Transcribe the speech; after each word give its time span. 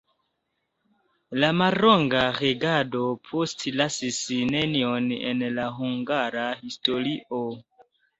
La 1.41 1.49
mallonga 1.57 2.23
regado 2.37 3.01
postlasis 3.31 4.17
nenion 4.55 5.11
en 5.33 5.45
la 5.59 5.67
hungara 5.77 6.47
historio. 6.71 7.43